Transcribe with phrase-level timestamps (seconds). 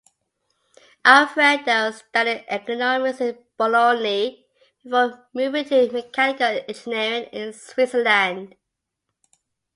[1.05, 4.47] Alfredo studied economics in Bologna
[4.83, 8.55] before moving to mechanical engineering in Switzerland.